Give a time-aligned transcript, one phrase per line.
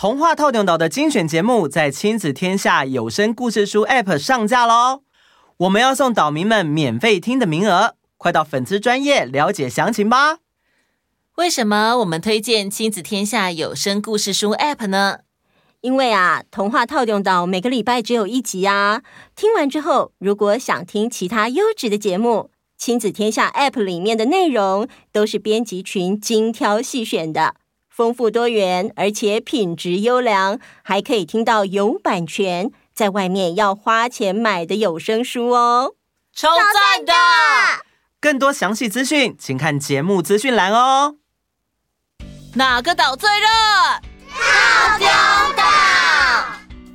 [0.00, 5.02] 童话套用岛的精选节目在亲子天下有声故事书 App 上架喽！
[5.58, 10.38] 我们要送岛民们免费听的名额，快到粉丝专页了解详情吧。
[11.36, 15.18] 为什么我们推荐亲子天下有声故事书 App 呢？
[15.82, 19.02] 因为啊，童话套用岛每个礼拜只有一集啊。
[19.36, 22.48] 听完之后，如果想听其他优质的节目，
[22.78, 27.56] 亲子天下 App 里面的内容都是编辑群精挑细选的，
[27.90, 35.94] 丰富多元，而且品质优良，还可以听到有版权，在外面要花钱买的有声书哦，
[36.32, 37.12] 超赞的！
[38.20, 41.16] 更多详细资讯，请看节目资讯栏哦。
[42.54, 43.46] 哪个岛最热？
[44.28, 45.08] 透中
[45.56, 45.64] 岛。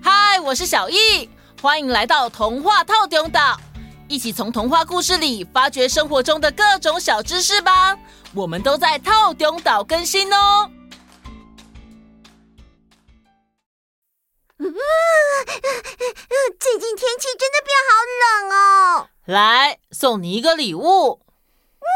[0.02, 1.30] 嗨，我是小易，
[1.62, 3.60] 欢迎来到童话透中岛。
[4.08, 7.98] 一起从童话故事里发掘生活中的各种小知识吧！
[8.34, 10.70] 我们都在透中岛更新哦。
[19.26, 21.20] 来，送你一个礼物。
[21.80, 21.88] 哇，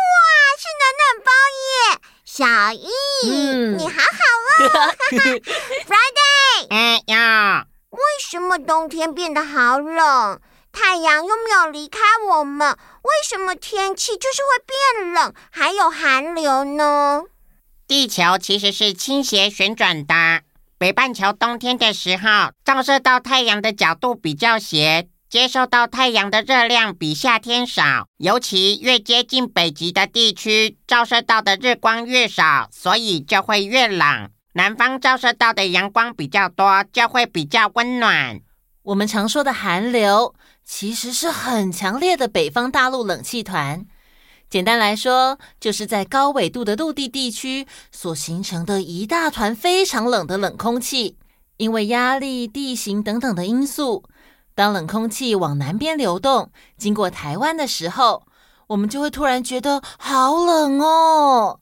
[0.58, 1.32] 是暖暖包
[1.70, 2.02] 耶！
[2.26, 2.90] 小易，
[3.30, 4.96] 嗯、你好好哦。
[5.86, 10.42] Friday，哎呀，为什么冬天变得好冷？
[10.72, 12.00] 太阳又没有离开
[12.30, 12.72] 我们，
[13.04, 17.26] 为什么天气就是会变冷，还有寒流呢？
[17.88, 20.42] 地球其实是倾斜旋转的，
[20.80, 28.08] 北半球冬天的时候，照射到太阳的角度比较斜，接受到太阳的热量比夏天少。
[28.18, 34.32] 尤其越接近北极的地区，照射到的日光越少，所以就会越冷。
[34.54, 38.40] 南方照射到的阳光比较多，就会比较温暖。
[38.82, 40.34] 我们常说的寒流，
[40.66, 43.86] 其实是很强烈的北方大陆冷气团。
[44.50, 51.18] 简单来说，就是在高纬度的陆地地区所形成的一大团非常冷的冷空气。
[51.58, 54.06] 因为压力、地形等等的因素，
[54.60, 58.24] 当冷空气往南边流动，经过台湾的时候，
[58.68, 61.62] 我们就会突然觉得好冷哦。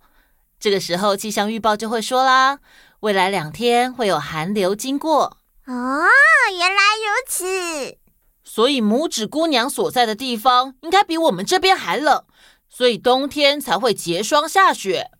[0.59, 2.57] 这个时候，气象预报就会说啦，
[3.01, 5.37] 未来两天会有寒流经过。
[5.67, 6.07] 哦，
[6.57, 7.99] 原来如此。
[8.43, 12.23] 所以拇指姑娘所在的地方应该比我们这边还冷，
[12.67, 15.11] 所以冬天才会结霜下雪。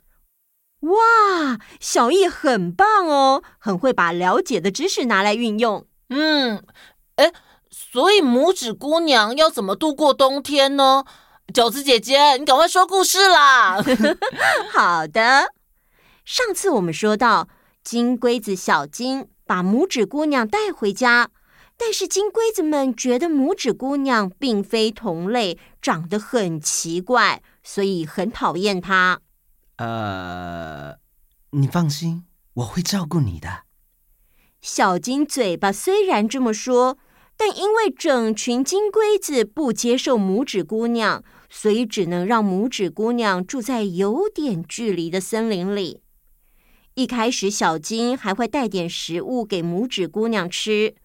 [0.80, 5.86] 哇，小易很棒哦，很会把了解的知识拿来运用。
[6.10, 6.64] 嗯，
[7.18, 7.32] 哎，
[7.80, 11.06] 所以拇指姑娘要怎么度过冬天呢？
[11.54, 13.78] 饺子姐姐，你赶快说故事啦！
[14.74, 15.54] 好的，
[16.26, 17.48] 上次我们说到
[17.84, 19.30] 金龟子小金。
[19.46, 21.30] 把拇指姑娘带回家，
[21.78, 29.22] 但是金龟子们觉得拇指姑娘并非同类，长得很奇怪，所以很讨厌她。
[29.78, 30.98] 呃，
[31.52, 33.62] 你放心，我会照顾你的。
[34.60, 36.98] 小金嘴巴虽然这么说，
[37.38, 46.02] 但因为整群金龟子不接受拇指姑娘，所以只能让拇指姑娘住在有点距离的森林里。
[46.96, 50.96] 一开始，小金还会带点食物给拇指姑娘吃，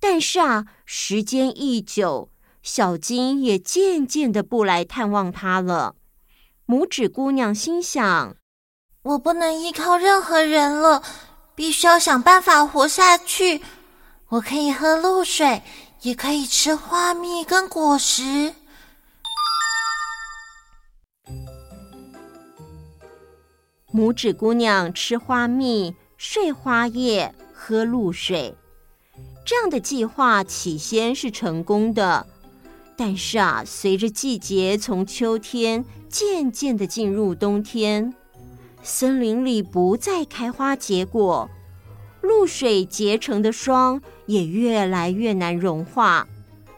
[0.00, 2.30] 但是啊，时间一久，
[2.62, 5.94] 小金也渐渐的不来探望她了。
[6.66, 8.34] 拇指姑娘心想：
[9.02, 11.02] 我不能依靠任何人了，
[11.54, 13.60] 必须要想办法活下去。
[14.28, 15.62] 我可以喝露水，
[16.02, 18.52] 也可以吃花蜜跟果实。
[23.94, 28.56] 拇指姑娘吃花蜜、睡花叶、喝露水，
[29.46, 32.26] 这样的计划起先是成功的。
[32.96, 38.12] 但是啊，随着季节从秋天渐渐的进入冬天，
[38.82, 41.48] 森林里不再开花结果，
[42.26, 46.26] 露水结成的霜也越来越难融化。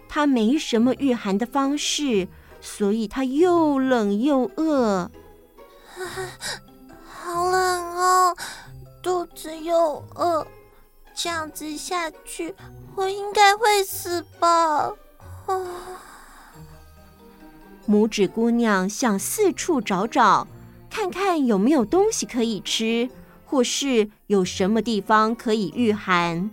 [0.09, 2.29] 它没什么御寒的方式，
[2.61, 5.11] 所以它又冷又饿。
[7.05, 8.37] 好冷哦，
[9.03, 10.47] 肚子又饿，
[11.15, 12.55] 这样子下去，
[12.95, 14.93] 我应该会死吧？
[15.47, 15.61] 啊！
[17.89, 20.47] 拇指姑娘向四处找找，
[20.89, 23.11] 看看有没有东西可以吃，
[23.49, 26.51] 或是有什么地方可以御寒。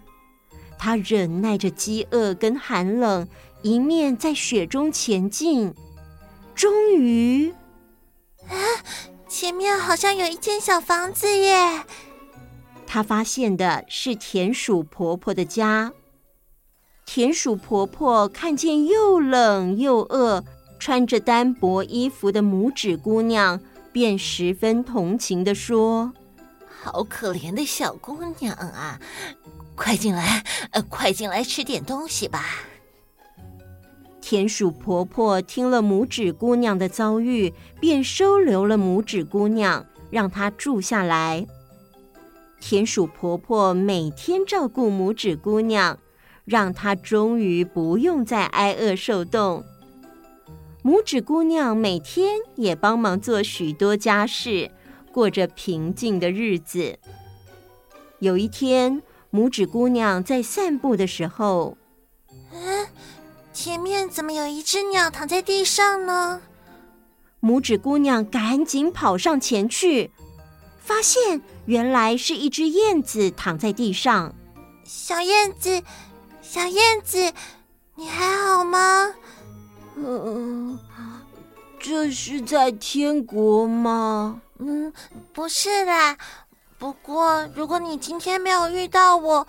[0.78, 3.28] 她忍耐着饥饿跟寒冷，
[3.62, 5.74] 一面在雪中前进。
[6.56, 7.52] 终于，
[8.48, 8.56] 啊！
[9.28, 11.84] 前面好像有一间小房子耶。
[12.88, 15.92] 她发现的是田鼠婆婆的家。
[17.06, 20.46] 田鼠婆婆看见又冷又饿、
[20.80, 23.60] 穿着单薄衣服的拇指姑娘，
[23.92, 26.14] 便十分同情地说
[26.86, 29.00] ：“好可怜的小姑娘啊！
[29.76, 32.46] 快进来，呃，快进来吃点东西吧。
[34.22, 41.48] 田鼠婆婆听了拇指姑娘的遭遇，便收留了拇指姑娘，让她住下来。
[42.62, 45.98] 田鼠婆婆每天照顾拇指姑娘，
[46.46, 49.64] 让她终于不用再挨饿受冻。
[50.84, 54.70] 拇指姑娘每天也帮忙做许多家事，
[55.16, 57.00] 过着平静的日子。
[58.20, 59.02] 有一天，
[59.32, 61.78] 拇指姑娘在散步的时候，
[62.52, 62.86] 嗯，
[63.54, 66.42] 前面怎么有一只鸟躺在地上呢？
[67.42, 70.12] 拇指姑娘赶紧跑上前去，
[70.80, 74.36] 发现原来是一只燕子躺在地上。
[74.84, 75.82] 小燕子，
[76.42, 77.32] 小燕子，
[77.96, 79.14] 你还好吗？
[79.96, 80.78] 嗯，
[81.80, 84.42] 这是在天国吗？
[84.60, 84.92] 嗯，
[85.34, 86.18] 不是啦。
[86.78, 89.48] 不过，如果你今天没有遇到我，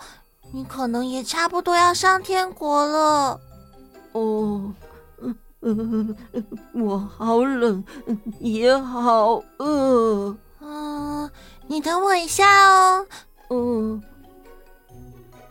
[0.53, 3.39] 你可能也差不多要上天国了。
[4.13, 4.73] 哦，
[5.59, 6.15] 呃，
[6.73, 7.83] 我好冷，
[8.39, 10.35] 也好饿。
[10.59, 11.29] 嗯，
[11.67, 13.07] 你等我一下哦。
[13.49, 14.03] 嗯。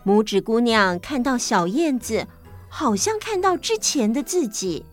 [0.04, 2.26] 拇指姑娘看到小燕子。
[2.68, 4.84] 好像看到之前的自己，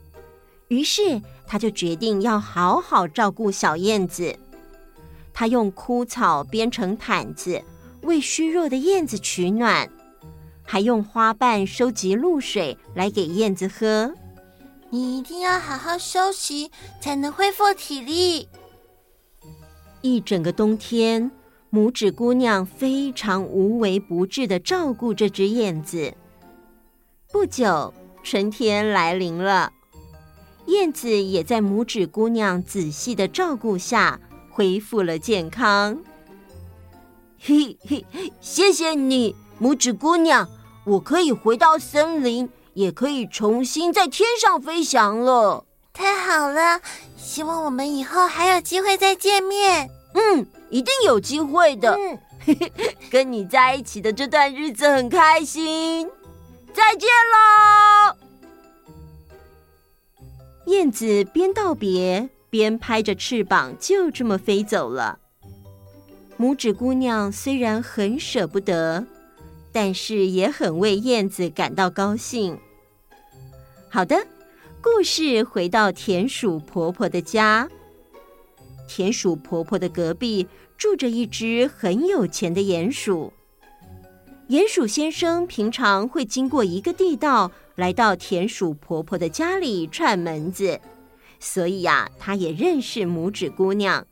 [0.70, 4.40] 于是她就决定要好好照顾小燕子。
[5.34, 7.62] 他用枯草编成毯子，
[8.04, 9.90] 为虚弱的燕子取暖，
[10.64, 14.14] 还用花瓣收集露水来给燕子喝。
[14.90, 16.70] 你一定要好好休息，
[17.02, 18.48] 才能恢复体力。
[20.02, 21.32] 一整个冬天，
[21.72, 26.14] 拇指姑娘非常无微不至的照顾这只燕子。
[27.32, 27.92] 不久，
[28.22, 29.72] 春天来临了，
[30.68, 34.20] 燕子也在拇指姑娘仔细的照顾下
[34.54, 35.98] 恢复了健康。
[37.40, 38.06] 嘿嘿，
[38.40, 40.48] 谢谢你，拇指姑娘，
[40.86, 45.66] 我可以回到森林，也可以重新在天上飞翔了。
[45.92, 46.80] 太好了，
[47.18, 49.90] 希望我们以后还有机会再见面。
[50.14, 51.98] 嗯，一定有机会的。
[51.98, 52.20] 嗯，
[53.10, 56.08] 跟你在一起的这段日子很开心。
[56.72, 58.18] 再见喽！
[60.68, 65.18] 燕子边道别边拍着翅膀，就这么飞走了。
[66.38, 69.08] 拇指姑娘虽然很舍不得，
[69.72, 72.56] 但是也很为燕子感到高兴。
[73.90, 74.28] 好的，
[74.84, 77.68] 故事回到田鼠婆婆的家。
[78.88, 80.48] 田鼠婆婆的隔壁
[80.78, 83.34] 住着一只很有钱的鼹鼠。
[84.50, 90.80] 鼹鼠先生平常会经过一个地道，来到田鼠婆婆的家里串门子，
[91.44, 94.08] 所以呀，他也认识拇指姑娘。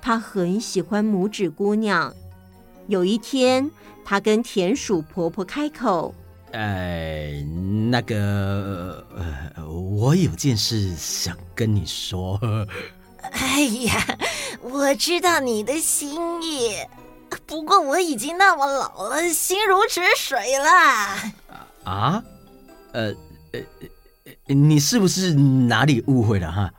[0.00, 2.14] 他很喜欢拇指姑娘。
[2.88, 3.70] 有一天，
[4.06, 6.14] 他跟田鼠婆婆开口
[6.52, 7.30] ：“呃，
[7.90, 9.06] 那个，
[9.54, 12.40] 呃，我有件事想跟你说。
[13.32, 14.18] ”“哎呀，
[14.62, 16.74] 我知道你的心意。”
[17.44, 20.70] 不过我已经那么老了，心如止水了。
[21.84, 22.24] 啊？
[22.92, 23.14] 呃
[23.52, 23.60] 呃，
[24.46, 26.70] 你是不是哪里误会了哈？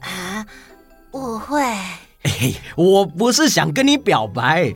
[0.00, 0.46] 啊？
[1.12, 1.62] 误会？
[2.24, 4.74] 嘿，我不是想跟你表白，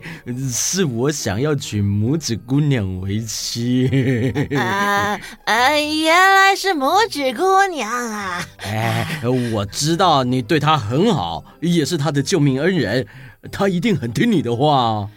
[0.51, 4.33] 是我想要娶拇指姑娘为妻。
[4.57, 5.69] 啊啊！
[5.77, 8.45] 原来是拇指姑娘啊！
[8.57, 9.21] 哎，
[9.53, 13.05] 我知道你对她很好，也是她的救命恩人，
[13.51, 15.09] 她一定很听你的话。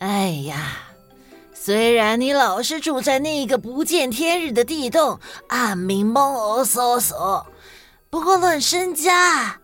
[0.00, 0.56] 哎呀，
[1.68, 7.46] 虽然你老是住在那个不见天日的地洞，暗明蒙哦搜索，
[8.08, 9.60] 不过论身家，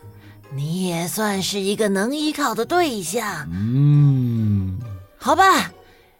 [0.54, 3.48] 你也算是一个能依靠的对象。
[3.50, 4.78] 嗯，
[5.16, 5.72] 好吧，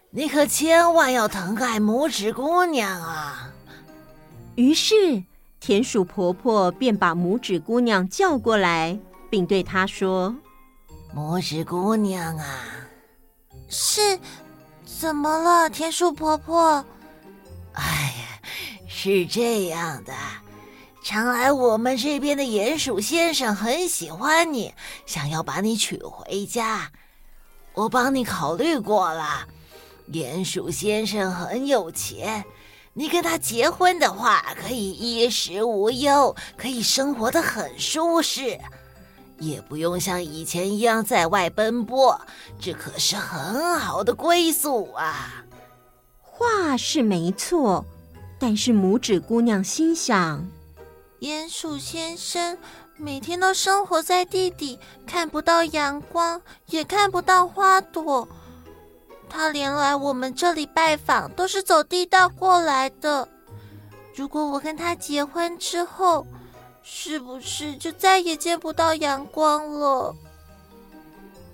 [0.09, 3.51] 你可千万要疼爱拇指姑娘啊！
[4.55, 5.21] 于是，
[5.59, 8.97] 田鼠婆婆便把拇指姑娘叫过来，
[9.29, 10.35] 并对她说
[11.15, 12.45] ：“拇指姑娘啊。”
[13.69, 14.19] 是，
[14.97, 16.83] 怎么了，田鼠婆婆？
[17.73, 18.39] 哎呀，
[18.87, 20.13] 是这样的，
[21.03, 24.73] 常来我们这边的鼹鼠先生很喜欢你，
[25.05, 26.89] 想要把你娶回家。
[27.73, 29.45] 我帮你考虑过了，
[30.11, 32.45] 鼹鼠先生很有钱，
[32.93, 38.57] 你跟他结婚的话，可以衣食无忧，可以生活得很舒适。
[39.39, 42.19] 也不用像以前一样在外奔波，
[42.59, 45.43] 这可是很好的归宿啊。
[46.21, 47.85] 话是没错，
[48.39, 50.45] 但是拇指姑娘心想：
[51.19, 52.57] 鼹鼠先生
[52.97, 58.27] 每天都生活在地底，看不到阳光，也看不到花朵。
[59.27, 63.27] 他连来我们这里拜访都是走地道过来的。
[64.13, 66.25] 如果我跟他结婚之后，
[66.87, 70.15] 是不是就再也见不到阳光了？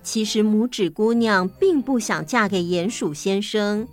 [0.03, 3.87] 其实拇指姑娘并不想嫁给鼹鼠先生，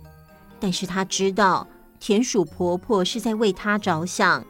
[0.59, 1.65] 但是她知道
[1.97, 4.45] 田鼠婆婆是在为她着想，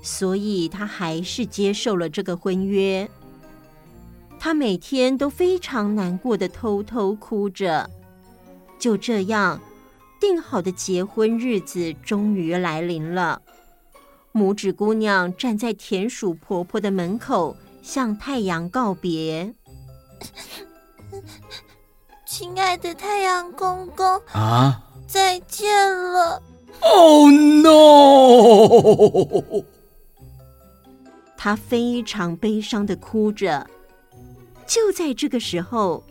[0.00, 3.10] 所以她还是接受了这个婚约。
[4.38, 7.90] 她每天都非常难过的偷偷哭着。
[8.78, 9.60] 就这样，
[10.20, 13.42] 定好的结婚日子终于来临了。
[14.32, 19.54] 拇指姑娘站在田鼠婆婆的门口，向太阳告别。
[22.26, 26.42] 亲爱的太阳公公啊，再见了
[26.80, 27.82] ！Oh no！
[31.36, 33.68] 她非常悲伤的哭着。
[34.66, 36.02] 就在这个时候，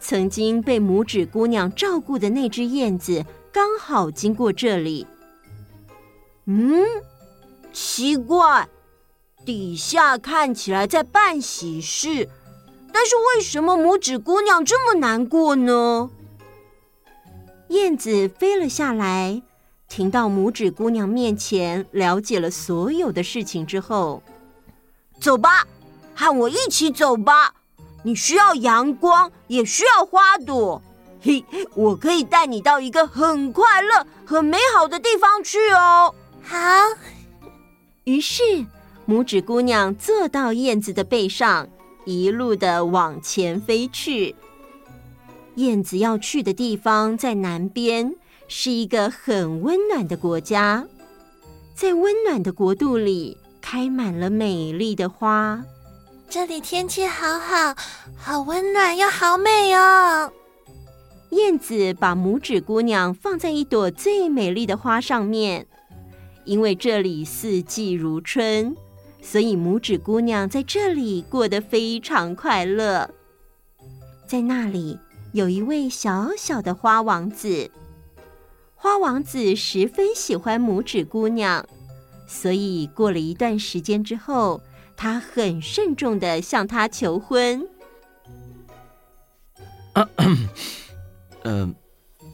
[0.00, 5.06] 曾经被拇指姑娘照顾的那只燕子刚好经过这里。
[6.46, 6.82] 嗯。
[7.78, 8.66] 奇怪，
[9.44, 12.26] 底下看起来在办喜事，
[12.90, 16.08] 但是为什么拇指姑娘这么难过呢？
[17.68, 19.42] 燕子飞了下来，
[19.90, 24.22] 停到拇指姑娘面前，了解了所有的事情之后，
[25.20, 25.66] 走吧，
[26.14, 27.52] 和我一起走吧。
[28.04, 30.80] 你需要阳光，也需要花朵。
[31.20, 36.14] 嘿，我可以带你到一个很快乐、很美好的地方去哦。
[36.42, 36.56] 好。
[38.06, 38.64] 于是，
[39.08, 41.68] 拇指姑娘坐到燕子的背上，
[42.04, 44.36] 一路的往前飞去。
[45.56, 48.14] 燕子要去的地方在南边，
[48.46, 50.86] 是一个很温暖的国家。
[51.74, 55.60] 在温暖的国度里，开满了美丽的花。
[56.30, 57.74] 这里天气好好，
[58.16, 60.32] 好温暖又好美哦。
[61.30, 65.66] 燕子把拇指姑娘放在一朵最美丽的花上面。
[66.46, 68.74] 因为这里四季如春，
[69.20, 73.10] 所以拇指姑娘在这里过得非常快乐。
[74.26, 74.98] 在那里
[75.32, 77.70] 有一位小小的花王子，
[78.76, 81.66] 花王子十分喜欢拇指姑娘，
[82.28, 84.60] 所以过了一段时间之后，
[84.96, 87.68] 他很慎重的向她求婚。
[89.94, 90.08] 啊，
[91.42, 91.74] 呃，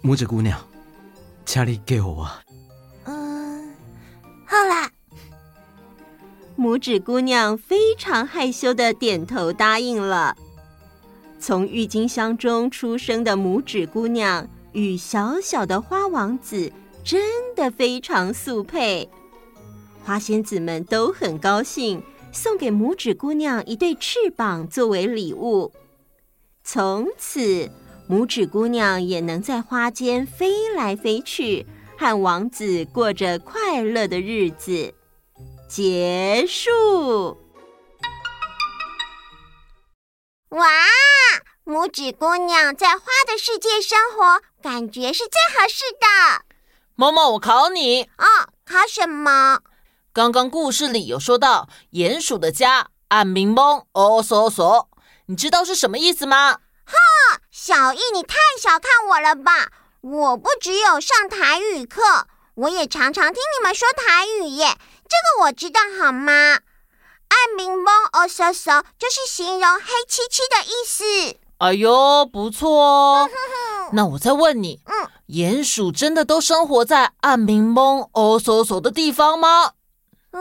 [0.03, 0.59] 拇指姑娘，
[1.47, 2.43] 家里给我啊。
[6.73, 10.35] 拇指姑娘非常害羞的点头答应了。
[11.39, 16.73] 从郁金香中出生的拇指姑娘与小小的花王子
[17.05, 19.07] 真的非常速配，
[20.03, 22.03] 花仙子们都很高兴，
[22.33, 25.73] 送给拇指姑娘一对翅膀作为礼物。
[26.65, 27.69] 从此，
[28.09, 31.67] 拇指姑娘也能在花间飞来飞去。
[31.99, 34.93] 和王子过着快乐的日子，
[35.75, 37.41] 结束。
[40.51, 40.69] 哇，
[41.65, 46.45] 拇指姑娘在花的世界生活，感觉是最合适的。
[46.95, 48.27] 某某，我考你哦，
[48.67, 49.61] 考什么？
[50.13, 54.89] 刚刚故事里有说到鼹鼠的家暗明蒙哦嗦嗦，
[55.25, 56.59] 你知道是什么意思吗？
[56.85, 59.71] 哼，小易，你太小看我了吧！
[60.03, 62.27] 我不只有上台语课，
[62.57, 64.77] 我也常常听你们说台语耶。
[65.13, 66.33] 这个我知道好吗？
[67.29, 71.39] 暗明蒙哦嗖嗖就是形容黑漆漆的意思。
[71.59, 73.29] 哎呦，不错哦。
[73.93, 79.73] 那我再问你，嗯，鼹鼠真的都生活在暗明蒙哦嗖嗖的地方吗？
[80.31, 80.41] 嗯，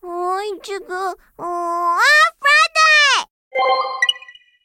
[0.00, 2.02] 哦，这个，哦啊
[2.42, 3.28] ，Friday。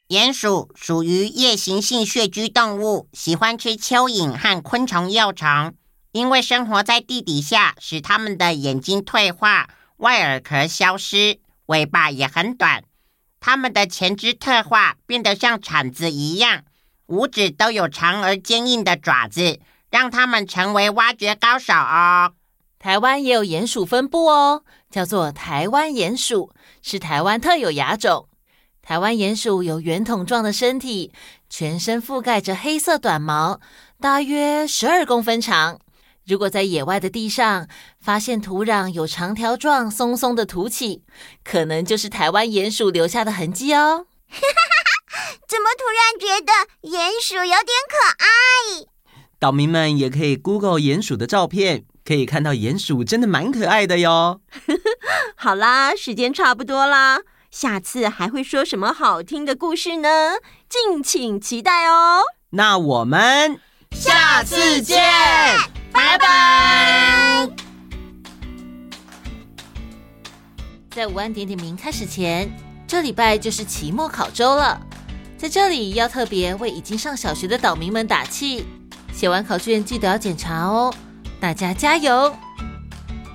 [0.08, 5.74] 鼹鼠属于夜行性穴居动物，喜欢吃蚯蚓和昆虫幼虫。
[6.18, 12.82] 因为生活在地底下，使它们的眼睛退化，外耳壳消失，尾巴也很短。
[13.38, 16.64] 它们的前肢特化，变得像铲子一样，
[17.06, 19.60] 五指都有长而坚硬的爪子，
[19.92, 22.32] 让它们成为挖掘高手哦。
[22.80, 28.28] 台湾也有鼹鼠分布哦，叫做台湾鼹鼠，是台湾特有亚种。
[28.82, 31.12] 台湾鼹鼠有圆筒状的身体，
[31.48, 33.60] 全身覆盖着黑色短毛，
[34.00, 35.78] 大约十二公分长。
[36.28, 37.66] 如果在野外的地上
[37.98, 41.02] 发现土壤有长条状松松的凸起，
[41.42, 44.04] 可能就是台湾鼹鼠留下的痕迹哦。
[45.48, 46.52] 怎么突然觉得
[46.90, 48.84] 鼹鼠有点可爱？
[49.38, 54.42] 岛民们也可以 Google 鼹鼠的照片，可以看到鼹鼠真的蛮可爱的哟。
[55.34, 57.20] 好啦，时间差不多啦。
[57.50, 60.34] 下次还会说什么好听的故事呢？
[60.68, 62.20] 敬请期待哦。
[62.50, 63.58] 那我们
[63.92, 65.02] 下次见，
[70.98, 72.50] 在午安点点名开始前，
[72.84, 74.84] 这礼拜就是期末考周了。
[75.36, 78.64] 在这里要特别为已经上小学的岛民们打气，
[79.12, 80.92] 写完考卷记得要检查哦，
[81.38, 82.34] 大家加油！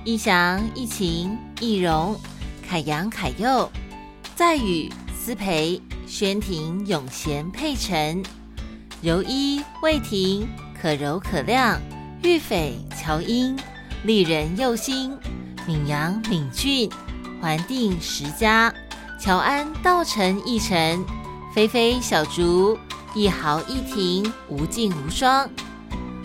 [0.04, 2.20] 逸翔、逸晴、逸荣、
[2.68, 3.72] 凯阳、凯佑、
[4.36, 8.22] 在宇、思培、轩婷、永贤、佩晨、
[9.00, 10.46] 柔一、魏婷、
[10.78, 11.80] 可柔、可亮、
[12.22, 13.58] 玉斐、乔英、
[14.02, 15.18] 丽人、佑星、
[15.66, 16.90] 敏阳、敏俊、
[17.44, 18.72] 环定、十佳、
[19.20, 21.04] 乔安、道成、一城。
[21.54, 22.78] 菲菲、小竹、
[23.14, 25.46] 一豪、一婷、无尽无双，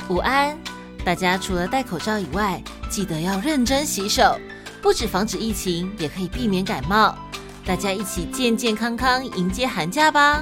[0.07, 0.57] 午安！
[1.03, 4.39] 大家除了戴口罩以外，记得要认真洗手，
[4.81, 7.13] 不止防止疫情，也可以避免感冒。
[7.65, 10.41] 大家一起健健康康迎接寒假吧！